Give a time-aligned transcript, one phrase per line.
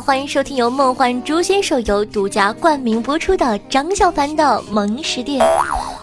[0.00, 5.42] 欢迎收听由梦幻诛仙手游独家冠名播出的张小凡的萌食店，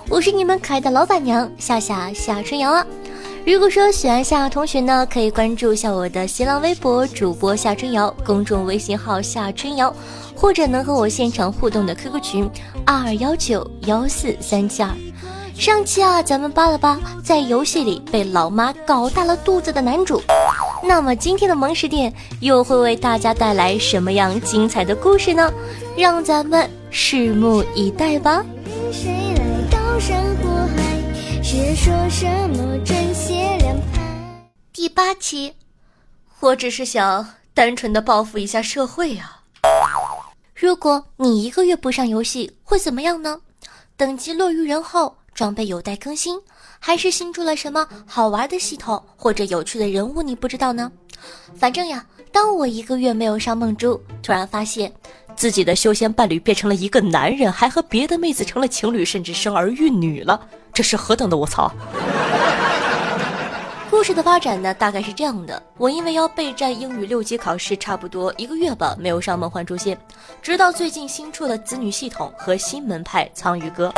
[0.09, 2.85] 我是你们可爱的老板娘夏夏夏春瑶啊。
[3.45, 9.93] 如果说喜欢夏同学呢，可以关注一下我的新浪微博主播夏春瑶，公众微信号夏春瑶，
[10.35, 12.49] 或者能和我现场互动的 QQ 群
[12.85, 14.89] 二二幺九幺四三七二。
[15.55, 20.21] 上期啊，咱们扒了扒在游戏里被老妈搞大了肚子的男主。
[20.83, 25.51] 那么今天的萌食店又会为大家带来什么样精彩的故事呢？
[25.95, 28.43] 让咱们拭目以待吧。
[34.73, 35.53] 第八期，
[36.39, 39.43] 我只是想单纯的报复一下社会啊！
[40.55, 43.39] 如果你一个月不上游戏，会怎么样呢？
[43.95, 46.39] 等级落于人后，装备有待更新。
[46.79, 50.91] 还是新出了什么好玩的系统或者有趣的人物，你不知道呢？
[51.55, 54.91] 反正呀，当我一个月没有上梦珠，突然发现
[55.33, 61.71] 自己的修仙伴侣变成了一个男人，还和别的妹子成了情侣，甚至生儿育女了，这是何等的我操！
[64.03, 69.97] 故事的发展呢，大概是这样的：我因为要备战英语六级考试，差不多一个月吧，没有上梦幻诛仙，
[70.41, 73.93] 直到最近新出了子女系统和新门派苍鱼哥。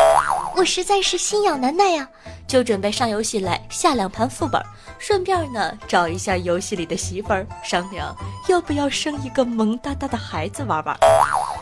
[0.56, 2.08] 我实在是心痒难耐呀，
[2.46, 4.62] 就准备上游戏来下两盘副本，
[5.00, 8.16] 顺便呢找一下游戏里的媳妇儿，商量
[8.48, 10.96] 要不要生一个萌哒哒的孩子玩玩。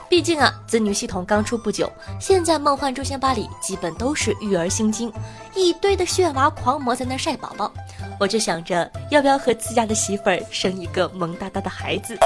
[0.09, 5.11] 毕竟啊，子女系统刚出不久，现在梦幻诛仙吧里基本都是育儿心经，
[5.55, 7.72] 一堆的炫娃狂魔在那晒宝宝，
[8.19, 12.18] 我就想着要不要和自家的媳妇儿生一个萌哒哒的孩子。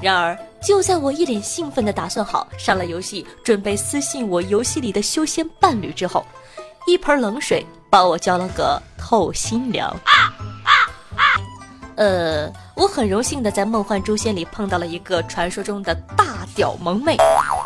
[0.00, 6.24] 然而，就在我一脸兴奋地打算好上了游戏，准备私信我游戏里的修仙伴侣之后，
[6.86, 9.88] 一盆冷水把我浇了个透心凉。
[9.88, 10.34] 啊
[11.96, 17.16] 呃，我很荣幸的在梦幻诛仙里碰到了一个传说中的大屌萌妹，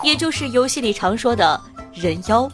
[0.03, 1.61] 也就是游戏里常说的
[1.93, 2.51] 人妖。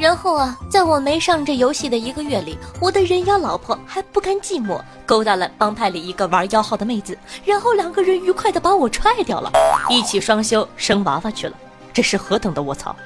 [0.00, 9.52] 然后啊，在我没上这游戏的一个月里，我的人妖老婆还不甘寂寞，勾搭了帮派里一个玩妖号的妹子，然后两个人愉快的把我踹掉了，
[9.90, 11.52] 一起双休生娃娃去了。
[11.92, 12.96] 这是何等的卧槽！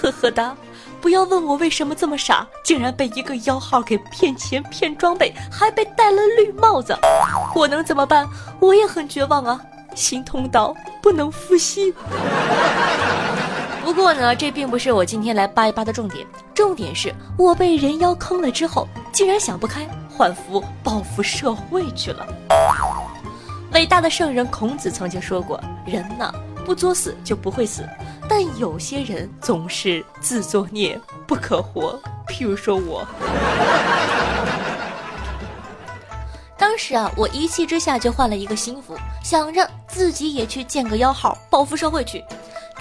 [0.00, 0.56] 呵呵哒，
[1.02, 6.96] 不要问我为什么这么傻，竟然被一个妖号给骗钱骗装备，还被戴了绿帽子，
[7.54, 8.26] 我能怎么办？
[8.60, 9.60] 我也很绝望啊，
[9.94, 11.92] 心痛到不能呼吸。
[13.84, 16.26] 不过呢，这并不是我今天来扒一扒的重点。
[16.54, 22.26] 重点是我被人妖坑了之后，竟然想不开，换服报复社会去了。
[23.74, 26.32] 伟大的圣人孔子曾经说过：“人呢，
[26.64, 27.86] 不作死就不会死，
[28.26, 33.06] 但有些人总是自作孽不可活。”譬如说我。
[36.56, 42.24] 当时啊，我一气之下就换了一个新服，想着自己也去建个妖号，报复社会去。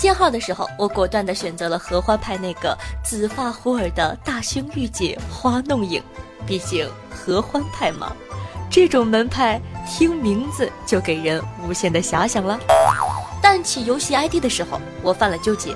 [0.03, 6.03] 建号的时候，我果断地选择了合欢派那个紫发虎耳的大胸御姐花弄影，
[6.45, 8.11] 毕竟合欢派嘛，
[8.69, 12.59] 这种门派听名字就给人无限的遐想了。
[13.41, 15.73] 但起游戏 ID 的时候，我犯了纠结。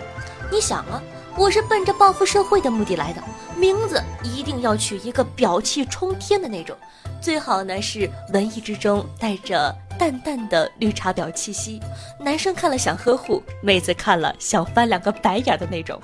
[0.51, 1.01] 你想啊，
[1.37, 3.23] 我是奔着报复社会的目的来的，
[3.55, 6.75] 名字一定要取一个表气冲天的那种，
[7.21, 9.73] 最好呢是文艺之中带着。
[9.97, 11.81] 淡淡的绿茶婊气息，
[12.19, 15.99] 男生看了想呵护，妹子看了想翻两个白眼的那种。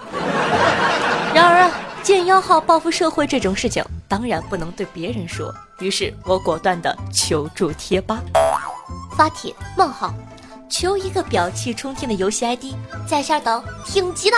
[1.33, 1.71] 然而啊，
[2.01, 5.53] 建妖号报复社会这种事情，当然不能对别人说。
[5.79, 8.21] 于是我果断的求助贴吧，
[9.15, 10.13] 发帖冒号，
[10.69, 12.65] 求一个表气冲天的游戏 ID，
[13.07, 14.37] 在线等挺急的。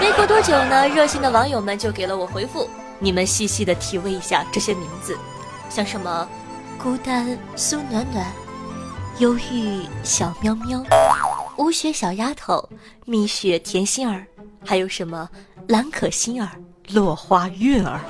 [0.00, 2.68] 没过多久呢，热心的网友们就给了我回复。
[2.98, 5.18] 你们细细的体味一下这些名字，
[5.68, 6.28] 像什么
[6.82, 8.26] 孤单苏暖暖。
[9.18, 10.82] 忧郁小喵喵，
[11.56, 12.68] 无雪小丫头，
[13.04, 14.26] 蜜雪甜心儿，
[14.66, 15.28] 还有什么
[15.68, 16.48] 蓝可心儿、
[16.88, 18.00] 落花韵儿。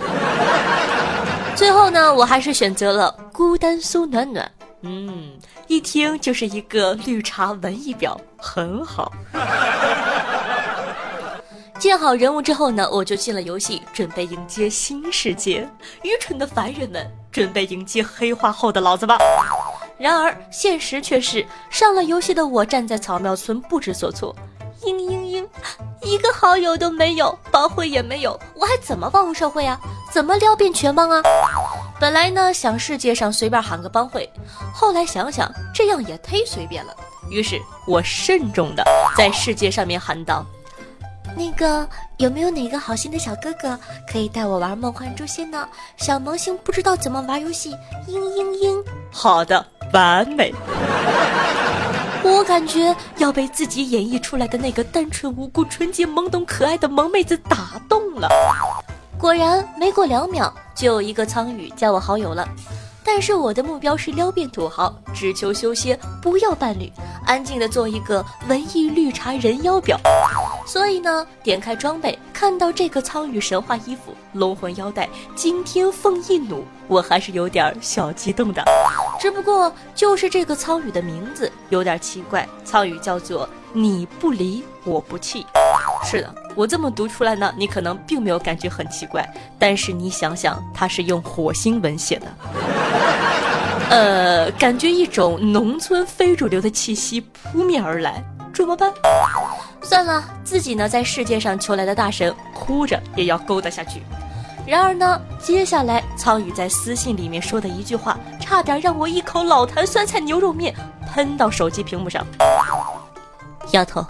[1.55, 4.51] 最后呢，我还是选择了孤单苏暖暖。
[4.81, 5.37] 嗯，
[5.67, 9.13] 一听就是一个绿茶文艺婊，很好。
[11.79, 15.69] 建好人物之后呢，我就进了游戏，准备迎接新世界。
[16.03, 19.19] 愚蠢的凡人们，准备迎接黑化后的老子吧。
[19.97, 24.35] 然而现实却是，上了游戏的我站在草庙村不知所措，
[24.83, 25.47] 嘤嘤嘤，
[26.03, 29.81] 一个好友都没有，帮会也没有，我还怎么报复社会啊？
[30.13, 31.23] 怎么撩遍全帮啊？
[32.01, 34.29] 本来呢想世界上随便喊个帮会，
[34.75, 36.95] 后来想想这样也忒随便了，
[37.31, 38.85] 于是我慎重的
[39.17, 40.45] 在世界上面喊道
[41.37, 41.89] ：“那个
[42.19, 43.79] 有没有哪个好心的小哥哥
[44.11, 45.67] 可以带我玩梦幻诛仙呢？
[45.97, 47.73] 小萌新不知道怎么玩游戏，
[48.09, 49.65] 嘤嘤嘤。”好的。
[49.93, 50.55] 完美。
[52.23, 58.29] 我感觉要被自己演绎出来的那个单纯无辜、纯洁懵懂、可爱的萌妹子打动了。
[59.19, 62.49] 果然，没过两秒，就有一个苍宇加我好友了。
[63.05, 66.91] 但是我的目标是撩变土豪，只求修仙，不要伴侣，
[67.27, 69.97] 安静的做一个文艺绿茶人妖婊。
[70.67, 78.65] 所以呢，点开装备，看到这个苍羽神话衣服、龙魂腰带、惊天凤翼弩，我还是有点小激动的。
[79.21, 85.47] 只不过就是这个苍羽的名字有点奇怪，苍羽叫做你不离我不弃。
[86.05, 89.27] 是的，我这么读出来呢，你可能并没有感觉很奇怪，
[89.59, 92.27] 但是你想想，它是用火星文写的，
[93.91, 98.23] 呃，感觉一种农村非主流的气息扑面而来，
[98.53, 98.93] 怎么办？
[99.83, 104.03] 算了，自己呢在世界上求来的大神，哭着也要勾搭下去。
[104.67, 110.75] 然而呢，接下来苍宇在私信里面说的一句话，差点让我一口老坛酸菜牛肉面
[111.13, 112.27] 喷到手机屏幕上。
[113.73, 114.05] 丫头，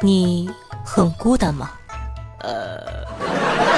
[0.00, 0.48] 你
[0.84, 1.70] 很孤单吗？
[2.38, 3.75] 呃，苍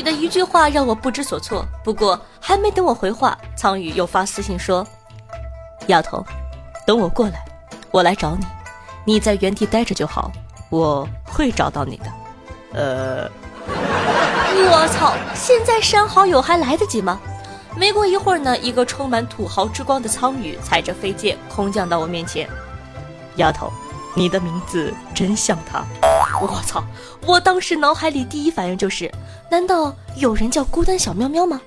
[0.00, 1.62] 宇的一句话让我不知所措。
[1.84, 4.86] 不过还没等我回话，苍宇又发私信说
[5.88, 6.24] ：“丫头，
[6.86, 7.44] 等我过来，
[7.90, 8.46] 我来找你。”
[9.04, 10.32] 你在原地待着就好，
[10.70, 12.04] 我会找到你的。
[12.72, 13.30] 呃，
[13.68, 15.12] 我操！
[15.34, 17.20] 现在删好友还来得及吗？
[17.76, 22.48] 没过一会儿呢，一个充满土豪之光的苍宇踩着飞剑空降到我面前。
[23.36, 23.70] 丫头，
[24.14, 25.84] 你的名字真像他。
[26.40, 26.82] 我操！
[27.26, 29.10] 我当时脑海里第一反应就是，
[29.50, 31.60] 难道有人叫孤单小喵喵吗？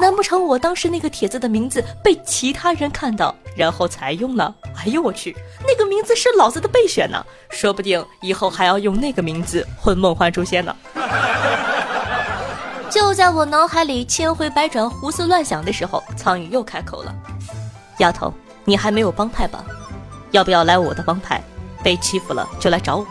[0.00, 4.54] 难不成我当时那个帖子的名字被其他人看到，然后才用呢？
[4.76, 5.36] 哎呦我去，
[5.66, 10.76] 那个名字是老子的备选呢，说不定以后还要用那个名字混梦幻诛仙呢。
[12.88, 17.14] 就在我脑海里千回百转、胡思乱想的时候，苍宇又开口了
[17.98, 18.32] ：“丫头，
[18.64, 19.64] 你还没有帮派吧？
[20.30, 21.42] 要不要来我的帮派？
[21.82, 23.06] 被欺负了就来找我。”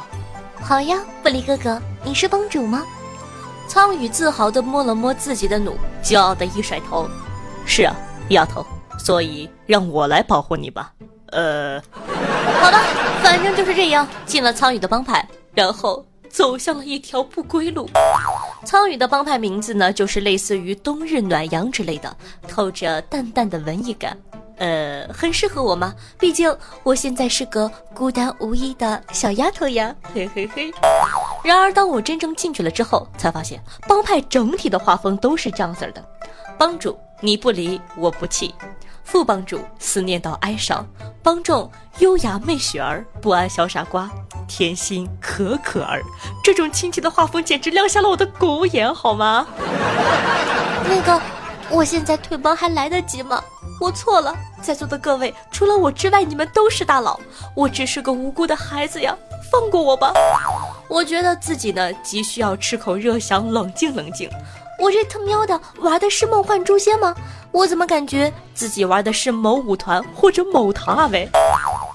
[0.62, 2.84] 好呀，布里哥哥，你是帮主吗？
[3.68, 5.74] 苍宇自豪地摸了摸自己的弩，
[6.04, 7.08] 骄傲地一甩头
[7.66, 7.96] ：“是啊，
[8.30, 8.66] 丫头，
[8.98, 10.92] 所以让我来保护你吧。”
[11.32, 11.80] 呃，
[12.60, 12.82] 好吧，
[13.22, 17.88] 反正就是这样，进了苍宇的帮派，然后走向了一条不归路。
[18.66, 22.18] 苍宇的帮派名字呢，就是类似于冬日暖阳之类的，
[22.48, 24.18] 透着淡淡的文艺感。
[24.60, 25.94] 呃，很适合我吗？
[26.20, 30.72] 毕竟我现在是个孤单无依的小丫头呀，嘿嘿嘿。
[31.44, 36.04] 然而，当我真正进去了之后，才发现帮派整体的画风都是这样子的：
[36.58, 38.54] 帮主，你不离我不弃；
[39.06, 40.86] 副帮主，思念到哀伤；
[41.24, 44.10] 帮众，优雅媚雪儿，不安小傻瓜，
[44.46, 46.04] 甜心可可儿。
[46.44, 49.48] 这种亲切的画风简直亮瞎了我的狗眼，好吗？
[50.84, 51.22] 那个，
[51.72, 53.44] 我现在退帮还来得及吗？
[53.80, 57.20] 我错了，在座的各位，除了我之外，你们都是大佬，
[57.56, 59.16] 我只是个无辜的孩子呀，
[59.52, 60.12] 放过我吧！
[60.90, 64.30] 我觉得自己呢，急需要吃口热想，冷静冷静。
[64.80, 67.16] 我这他喵的玩的是梦幻诛仙吗？
[67.52, 71.08] 我怎么感觉自己玩的是某舞团或者某堂啊？
[71.12, 71.30] 喂，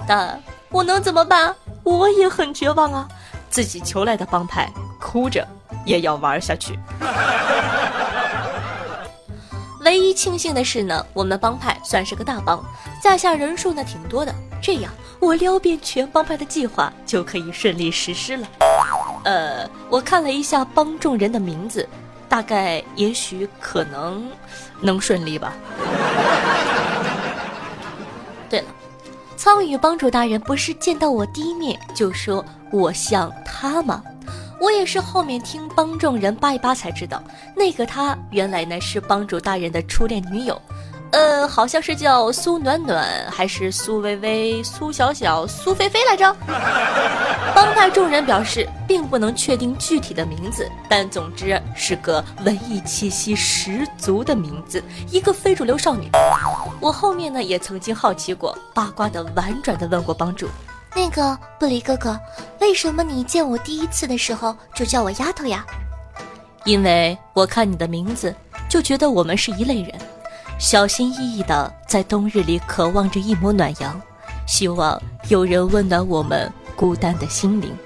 [0.07, 0.40] 但
[0.71, 1.54] 我能怎么办？
[1.83, 3.09] 我也很绝望啊！
[3.50, 5.47] 自己求来的帮派，哭着
[5.85, 6.78] 也要玩下去。
[9.85, 12.64] 唯一庆幸的是呢，我们帮派算是个大帮，
[13.03, 18.49] 在下人数呢挺多的，这样我撩遍全帮派的计划就可以顺利实施了。
[19.25, 21.87] 呃，我看了一下帮众人的名字，
[22.31, 24.26] 大概也许可能
[24.81, 25.53] 能顺利吧。
[28.49, 28.67] 对了，
[29.37, 34.03] 苍羽帮主大人不是见到我第一面就说我像他吗？
[34.61, 37.23] 我也是后面听帮众人扒一扒才知道，
[37.56, 40.61] 那个她原来呢是帮主大人的初恋女友，
[41.11, 46.34] 呃，好像是叫苏暖暖，还是苏微微、苏小小、苏菲菲来着。
[47.54, 56.11] 帮派众人表示并不能确定具体的名字，但总之是个文艺气息十足的名字，一个非主流少女。
[56.80, 60.49] 我后面呢也曾经好奇过，八卦的婉转的问过帮主。
[60.95, 62.19] 那个不离哥哥，
[62.61, 65.65] 为什么你见我第一次的时候就叫我丫头呀？
[66.65, 68.35] 因为我看你的名字
[68.69, 69.93] 就觉得我们是一类人，
[70.59, 74.01] 小心翼翼的在冬日里渴望着一抹暖阳，
[74.47, 77.77] 希望有人温暖我们孤单的心灵。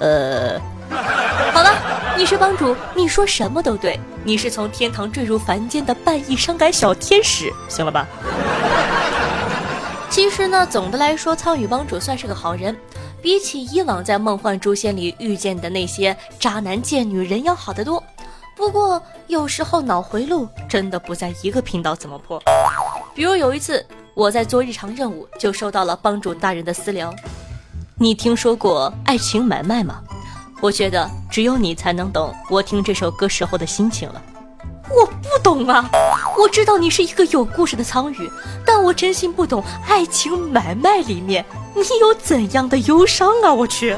[0.00, 0.58] 呃，
[1.52, 1.70] 好了，
[2.16, 8.06] 你是帮主，你说什么都对，你是从天堂坠入凡间的半亿伤感小天使，行了吧？
[10.18, 12.76] 其实呢，总的来说，苍羽帮主算是个好人，
[13.22, 18.02] 比起以往在梦幻诛仙里遇见的那些渣男贱女人要好得多。
[18.56, 22.42] 不过有时候脑回路真的不在一个频道怎么破？
[23.14, 27.14] 比如有一次，我在做日常任务，就收到了帮主大人的私聊。
[27.94, 30.02] 你听说过爱情买卖吗？
[30.60, 34.20] 我觉得只有你才能懂我听这首歌时候的心情了。
[34.90, 35.88] 我不懂啊，
[36.38, 38.30] 我知道你是一个有故事的苍宇，
[38.64, 43.52] 但我真心不懂爱情买卖里面你有怎样的忧伤啊！
[43.52, 43.96] 我去，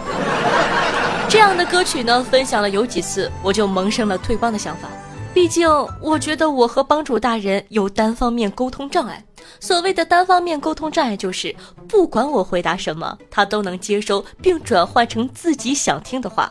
[1.28, 4.88] 这样的歌曲呢，分享了有几次，我就萌生了退帮的想法。
[5.32, 5.68] 毕竟，
[6.00, 9.24] 我觉得我和帮主大人有单方面沟通障碍。
[9.60, 11.54] 所谓的单方面沟通障碍，就是
[11.88, 16.50] 不管我回答什么，他都能接收并转换成自己想听的话，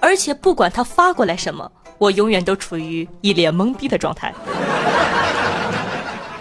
[0.00, 4.32] 而且不管他发过来什么，我永远都处于一脸懵逼的状态。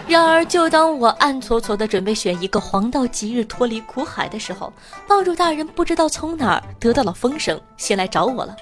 [0.05, 4.71] 然而，就当我暗搓搓的准备选一个黄道吉日脱离苦海的时候，
[5.07, 8.55] 帮主大人不知道从哪儿得到了风声，先来找我了。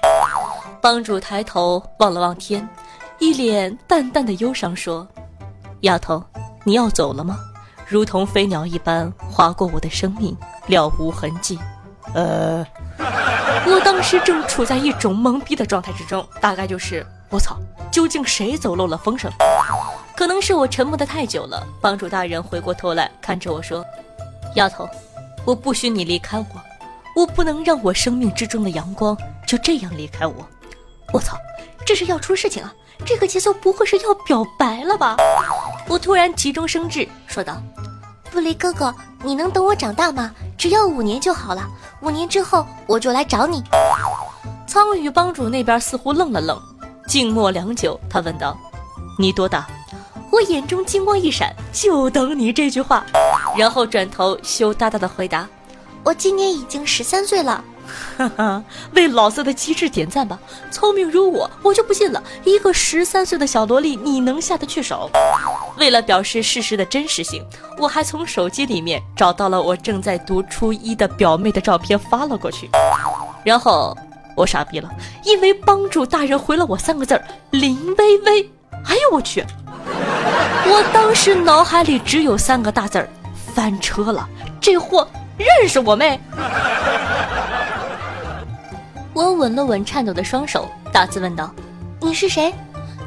[0.80, 2.66] 帮主抬头望了望天。
[3.18, 5.06] 一脸淡淡的忧伤说
[5.82, 6.22] ：“丫头，
[6.64, 7.38] 你要走了吗？
[7.86, 11.58] 如同飞鸟一般划过我的生命，了无痕迹。”
[12.14, 12.66] 呃，
[13.66, 17.56] 我当时正处在一种懵逼的状态之中，大概就是我操，
[17.90, 19.30] 究竟谁走漏了风声？
[20.16, 21.66] 可能是我沉默的太久了。
[21.80, 23.84] 帮主大人回过头来看着我说
[24.56, 24.88] ：“丫头，
[25.44, 26.46] 我不许你离开我，
[27.16, 29.16] 我不能让我生命之中的阳光
[29.46, 30.46] 就这样离开我。”
[31.12, 31.36] 我操，
[31.84, 32.72] 这是要出事情啊！
[33.04, 35.16] 这个节奏不会是要表白了吧？
[35.88, 37.60] 我突然急中生智，说道
[38.32, 40.32] ：“布雷哥哥，你能等我长大吗？
[40.56, 41.68] 只要五年就好了。
[42.00, 43.62] 五年之后我就来找你。”
[44.66, 46.58] 苍羽帮主那边似乎愣了愣，
[47.06, 48.56] 静默良久，他问道
[49.20, 49.66] ：“你多大？”
[50.32, 53.04] 我眼中金光一闪，就等你这句话，
[53.54, 55.46] 然后转头羞答答的回答
[56.02, 57.62] ：“我今年已经十三岁了。”
[58.16, 60.38] 哈哈，为老色的机智点赞吧！
[60.70, 65.10] 聪明如我，我就不信了，一个十三岁的小萝莉你能下得去手？
[65.78, 67.44] 为了表示事实的真实性，
[67.78, 72.70] 我还从手机里面找到了我正在读初一的表妹的照片发了过去。
[73.44, 73.96] 然后
[74.36, 74.88] 我傻逼了，
[75.24, 78.50] 因为帮主大人回了我三个字儿：林微微。
[78.84, 79.44] 哎呦我去！
[80.66, 83.08] 我当时脑海里只有三个大字儿：
[83.54, 84.28] 翻车了！
[84.60, 85.06] 这货
[85.36, 86.20] 认识我妹？
[89.14, 91.54] 我稳了稳颤抖的双手，大字问道
[92.00, 92.52] ：“你是谁？”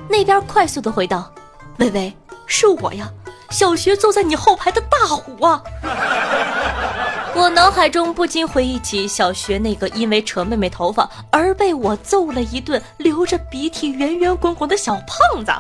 [0.07, 1.31] 那边快速的回道
[1.77, 3.09] ：“微微，是我呀，
[3.49, 5.61] 小学坐在你后排的大虎啊！”
[7.33, 15.51] 我脑海中不禁回忆起小学那个因为扯妹妹头发而被我揍了一顿、流着鼻涕、圆圆滚滚的小胖子。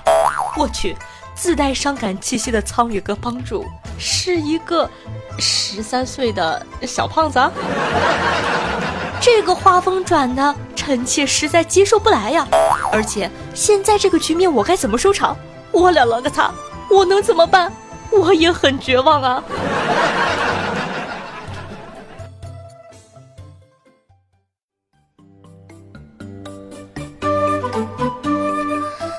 [0.55, 0.95] 我去，
[1.33, 3.65] 自带伤感气息的苍宇哥帮助
[3.97, 4.89] 是一个
[5.37, 7.39] 十三岁的小胖子。
[9.25, 12.47] 这个画风转的，臣妾实在接受不来呀！
[12.91, 15.35] 而且现在这个局面，我该怎么收场？
[15.71, 16.53] 我了了个擦！
[16.91, 17.73] 我能怎么办？
[18.11, 19.43] 我也很绝望啊！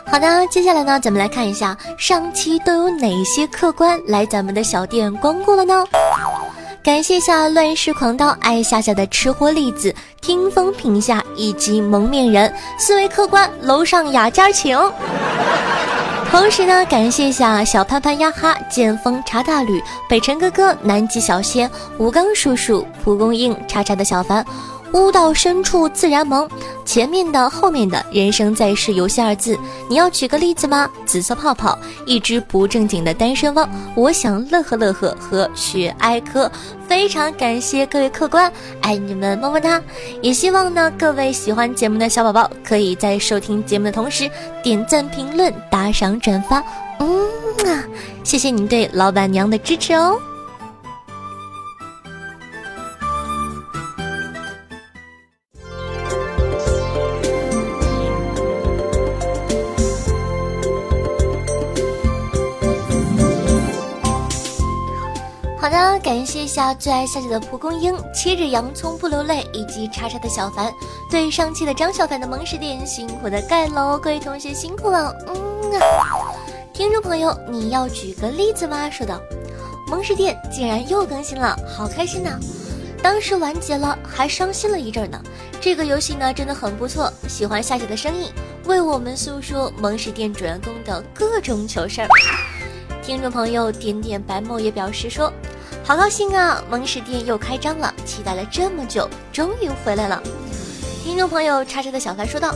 [0.06, 5.84] 好的，接下来呢，咱们来看一下上期都有哪些客官来咱们的小店光顾了呢？
[6.86, 14.78] 感谢下乱世狂刀爱夏夏的吃货栗子听风评下以及蒙面人四位客官楼上雅间请。
[16.30, 24.46] 同时呢，感谢下小潘潘呀哈剑锋茶大吕北辰哥哥南极小仙吴刚叔叔蒲公英叉叉的小凡。
[24.96, 26.48] 屋到深处自然萌，
[26.84, 30.88] 前面的后面的人生在世游戏二字，你要举个例子吗？
[31.04, 36.50] 紫色泡泡，一只不正经的单身汪，我想乐呵乐呵和雪哀科，
[36.88, 38.50] 非常感谢各位客官，
[38.80, 39.82] 爱你们么么哒！
[40.22, 44.30] 也希望呢各位喜欢节目的小宝宝，可以在收听节目的同时
[44.62, 46.62] 点赞、评论、打赏、转发，
[47.00, 47.26] 嗯
[47.66, 47.84] 啊，
[48.24, 50.16] 谢谢您对老板娘的支持哦。
[66.02, 70.72] 感谢一下最爱夏姐的蒲公英，切着洋葱不流泪，以及叉叉的小凡，
[71.10, 76.32] 对上期的张小凡的萌食店辛苦的盖楼，各位同学辛苦了，嗯啊！
[76.72, 78.88] 听众朋友，你要举个例子吗？
[78.88, 79.20] 说道，
[79.88, 82.38] 萌食店竟然又更新了，好开心呐！
[83.02, 85.20] 当时完结了，还伤心了一阵呢。
[85.60, 88.30] 这个游戏呢真的很不错，喜欢夏姐的声音，
[88.66, 92.08] 为我们诉说萌食店主人公的各种糗事儿。
[93.02, 95.32] 听众朋友点点白墨也表示说。
[95.86, 96.60] 好高兴啊！
[96.68, 100.20] 萌食店又开张了，期待了这么久，终于回来了。
[101.04, 102.52] 听众朋友叉叉的小凡说道：“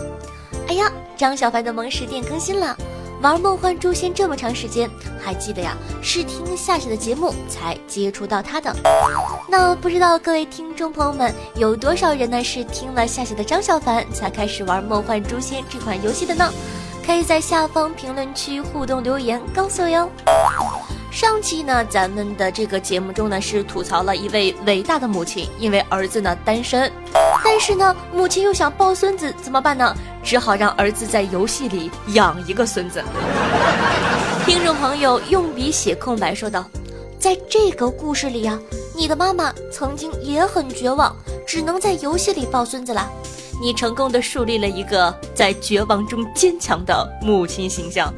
[0.67, 2.77] 哎呀，张小凡的萌食店更新了，
[3.23, 4.91] 玩梦幻诛仙这么长时间，
[5.25, 5.77] 还记得呀？
[6.03, 8.75] 是听夏夏的节目才接触到他的。
[9.49, 12.43] 那不知道各位听众朋友们有多少人呢？
[12.43, 16.53] 是听了夏夏的张小凡才开始玩梦幻诛仙这款游戏的呢？
[17.07, 20.11] 可以在下方评论区互动留言告诉我哟。
[21.11, 26.91] 上期呢，咱们的这个节目中呢，是吐槽了一位伟大的母亲，因为儿子呢单身，
[27.45, 29.95] 但是呢，母亲又想抱孙子，怎么办呢？
[30.23, 33.03] 只好让儿子在游戏里养一个孙子。
[34.47, 36.65] 听众朋友用笔写空白说道
[37.19, 38.57] ：“在这个故事里呀，
[38.95, 41.15] 你的妈妈曾经也很绝望，
[41.45, 43.09] 只能在游戏里抱孙子啦。
[43.61, 48.15] 你成功的树立了一个在绝望中坚强的母亲形象。”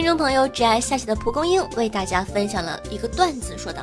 [0.00, 3.82] 听众朋友只爱下棋的蒲公英为大家分享了一个段子，说道：“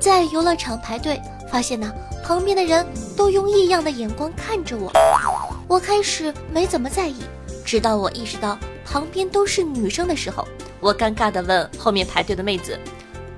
[0.00, 1.88] 在游乐场排队，发现呢
[2.24, 2.84] 旁边的人
[3.16, 4.90] 都用异样的眼光看着我。
[5.68, 7.22] 我开始没怎么在意，
[7.64, 10.44] 直到我意识到旁边都是女生的时候，
[10.80, 12.76] 我尴尬地问后面排队的妹子：‘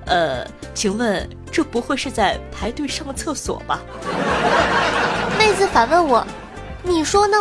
[0.07, 3.79] 呃，请问这不会是在排队上厕所吧？’
[5.37, 6.25] 妹子反问我
[6.81, 7.37] ：‘你说呢？’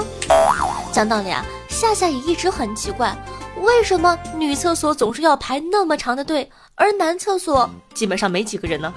[0.92, 3.16] 讲道理啊，夏夏也一直很奇怪。”
[3.62, 8.92] 为什么女厕所总是要排那么长的队，而男厕所基本上没几个人呢？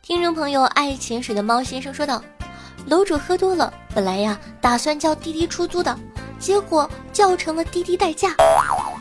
[0.00, 2.22] 听众朋友爱潜水的猫先生说道
[2.88, 5.94] ：“楼主喝多了，本来呀打算叫滴滴出租的，
[6.38, 8.34] 结果叫成了滴滴代驾。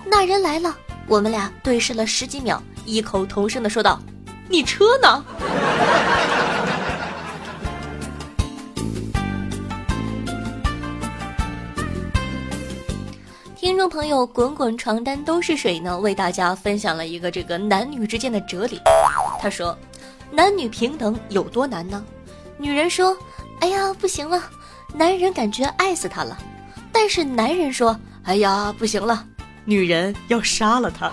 [0.05, 0.75] 那人来了，
[1.07, 3.97] 我们俩对视了十几秒，异口同声的说道。”
[4.49, 5.25] 你车呢？
[13.55, 18.79] 听众朋友，滚滚床单都是水呢，为大家分享了一个这个男女之间的哲理。
[19.39, 19.75] 他说
[20.29, 22.03] ：“男女平等有多难呢？”
[22.57, 23.17] 女人说
[23.61, 24.43] ：“哎呀，不行了，
[24.93, 26.37] 男人感觉爱死她了。”
[26.91, 29.25] 但是男人说：“哎呀，不行了，
[29.65, 31.11] 女人要杀了他。”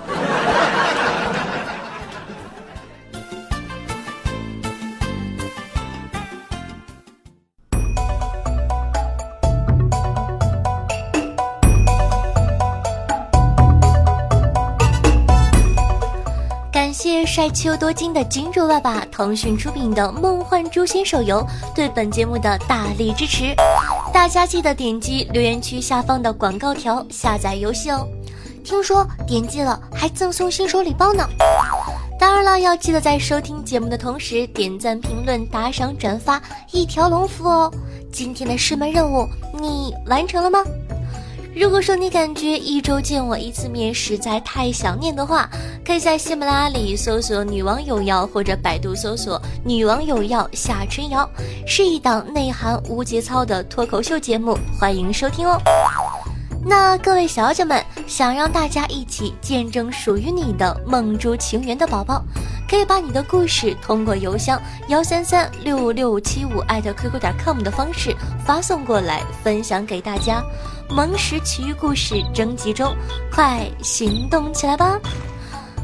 [17.32, 23.54] 帅气又多金的金主爸爸，腾讯出品的《梦幻诛仙》手游对本节目的大力支持，
[24.12, 28.04] 大家记得点击留言区下方的广告条下载游戏哦。
[28.64, 31.24] 听说点击了还赠送新手礼包呢。
[32.18, 37.72] 当然了，要记得在收听节目的同时点赞、评论、打赏、转发，一条龙服务哦。
[38.10, 40.64] 今天的师门任务你完成了吗？
[41.54, 45.50] 如果说你感觉一周见我一次面实在太想念的话，
[45.84, 51.28] 可以在喜马拉雅里搜索“女王有药”或者百度搜索“女王有药夏春瑶”，
[51.66, 55.60] 是一档内涵无节操的脱口秀节目，欢迎收听哦。
[56.64, 62.22] 那各位小姐们，想让大家一起见证属于你的梦中情缘的宝宝，
[62.68, 68.14] 可以把你的故事通过邮箱幺三三六六七五艾特 qq 点 com 的方式
[68.46, 70.44] 发送过来，分享给大家。
[70.90, 72.94] 萌食奇遇故事征集中，
[73.32, 74.98] 快行动起来吧！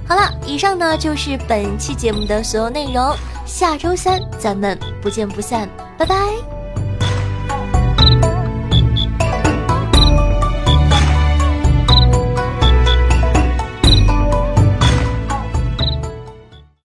[0.09, 3.14] 好了，以上呢就是本期节目的所有内容，
[3.45, 6.56] 下周三咱们不见不散，拜拜。